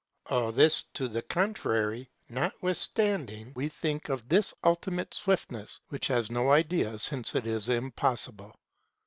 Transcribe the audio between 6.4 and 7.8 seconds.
idea since it is